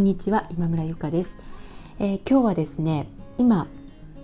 [0.00, 1.36] んにちは今村ゆかです、
[1.98, 3.06] えー、今日はですね
[3.36, 3.68] 今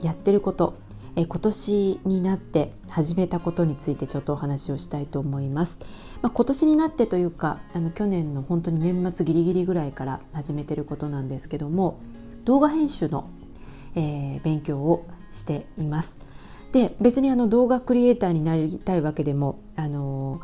[0.00, 0.78] やってること、
[1.16, 5.78] えー、今年になって始めたことについてちょっとお話をしたいと思います、
[6.22, 12.00] まあ、今年になってというかあの去年の本当に年末ギリギリぐらいから始めてることなんですけども
[12.46, 13.28] 動画編集の、
[13.96, 16.18] えー、勉強をしています。
[16.72, 20.40] で別にあの動画クリエイターになりたいわけでもあの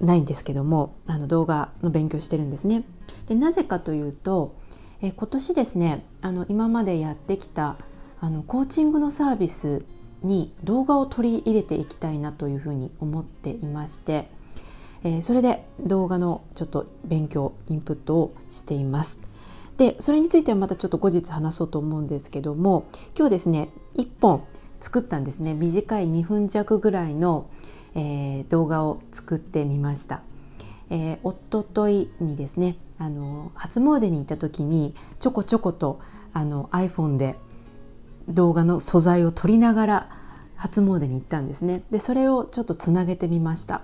[0.00, 2.84] ないんですけどもあの動画の勉強してるんですね
[3.26, 4.54] でなぜかというと、
[5.02, 7.76] え今年ですねあの今までやってきた
[8.20, 9.84] あのコーチングのサービス
[10.22, 14.28] に動画を取り入れていきたいなというふうに思っていまして、
[15.04, 19.20] えー、それで動画のちょっと勉強インプットをしています。
[19.76, 24.42] でそれについてはまたちょっと後日話そうと思うんですけども今日ですね1本
[24.80, 27.48] 作ったんですね短い2分弱ぐらいの、
[27.94, 30.22] えー、動画を作ってみました。
[30.90, 36.00] えー、おとといにですねあの初詣に行った時にちょこちょこと
[36.32, 37.36] あの iPhone で
[38.28, 40.10] 動画の素材を撮りながら
[40.56, 41.82] 初詣に行ったんですね。
[41.90, 43.82] でそれをちょっとつなげてみました。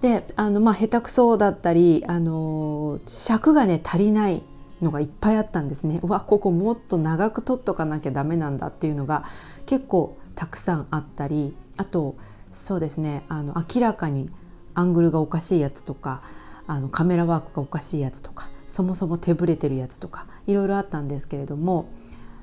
[0.00, 4.42] であのまあ下手くそだったりあの尺がね足りない
[4.80, 6.00] のがいっぱいあったんですね。
[6.02, 9.24] うわここもっと長く撮っとかなきゃダメなんだっていうのが
[9.66, 12.16] 結構たくさんあったりあと
[12.50, 13.24] そうですね。
[13.28, 14.30] あの明らかに
[14.74, 16.22] アングルがおかしいやつとか
[16.66, 21.88] あのカメラワークがおかしいやつとかそもそも手ぶれてるやつとかいろいろあったんですけれども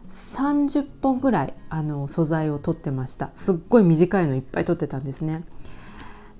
[0.09, 3.31] 30本ぐらいあの素材を取ってました。
[3.35, 5.43] すっごい短いのいっぱい取ってたんですね。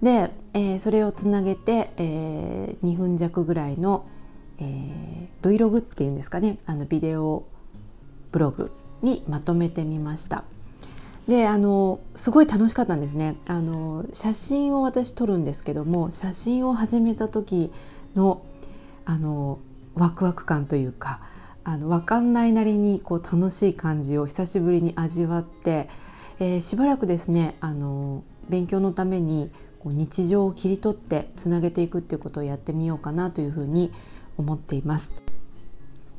[0.02, 4.05] で、えー、それをつなげて、えー、2分弱ぐらいの、
[4.59, 6.59] えー、Vlog っていうんですかね。
[6.66, 7.45] あのビデオ
[8.31, 10.44] ブログにまとめてみました。
[11.27, 17.71] であのすごい楽しかったんですねあの写真を私撮るんですけども写真を始めた時
[18.15, 18.45] の
[19.05, 19.59] あの
[19.95, 21.21] ワクワク感というか
[21.63, 25.89] あの分かんないなりにこう楽しい感じを久しぶりに味わって、
[26.39, 33.91] えー、しばらくですねあの勉強のためにこう日常を切り取ってつなげていくっていうことをやってみようかなというふうに
[34.38, 35.25] 思っています。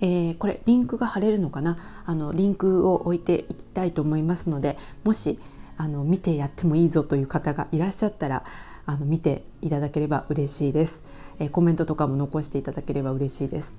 [0.01, 1.79] えー、これリンクが貼れるのかな？
[2.05, 5.39] あのリンクを置いていきたいと思いますのでもし
[5.79, 8.45] あの見てやってもいいぞという方がいらっしゃったら
[8.87, 11.03] あの見ていただければ嬉しいです、
[11.39, 13.75] えー、コメントとかも残していただければ嬉しいです、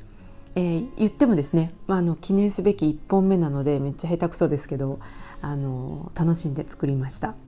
[0.55, 4.99] えー、言ってもですね、まあ、あの記念すべき1本目なのでめっちゃ下手くそですけど
[5.41, 7.46] あの楽しんで作りました。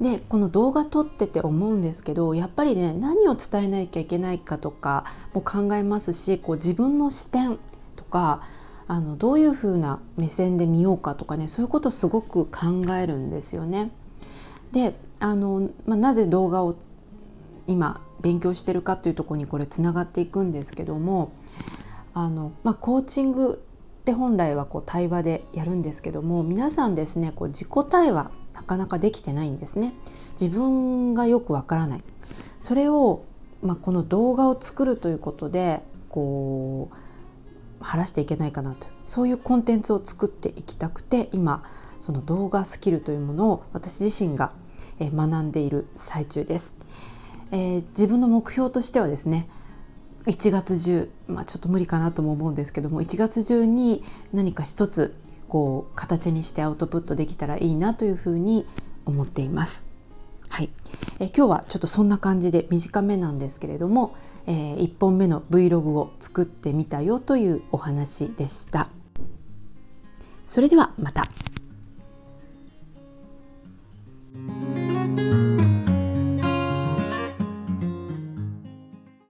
[0.00, 7.58] でこの動画撮ってて思うんですけどやっぱりね何を伝えなきゃいけないかとかも考えますしこう自分の視点
[7.94, 8.42] とか
[8.86, 13.90] あのどういう風な目線で見ようかとかねそういうことすごく考えるんですよね。
[14.72, 16.74] であの、まあ、なぜ動画を
[17.66, 21.32] 今勉強してるかというとこにこれつながっていくんですけども
[22.12, 23.62] あの、まあ、コーチング
[24.04, 29.94] って本来はこう対話でやるんですけども皆さんですねこう自己対話なかなかできてないんですね。
[30.38, 32.02] 自分がよくわからない。
[32.60, 33.24] それを、
[33.62, 36.96] まあ、この動画を作るということでこう
[37.84, 41.64] 晴らしていけないかなとそういうコンテンツを作っていきたくて今
[41.98, 44.52] その動画スキルというものを私自身が
[45.00, 46.76] 学んでいる最中です、
[47.52, 49.48] えー、自分の目標としてはですね
[50.26, 54.02] 1月中、まあ、ちょっと無理かなとも思うんですけども1月中に
[54.32, 55.14] 何か一つ
[55.48, 58.66] こう形にしてアウトプットできたらいいなというふうに
[59.04, 59.88] 思っています。
[60.48, 60.70] はい、
[61.18, 64.14] え今日はちょっとそんな感じで短めなんですけれども、
[64.46, 68.88] えー、1本目の Vlog を作ってみたよというお話でした。
[70.46, 71.28] それではまた。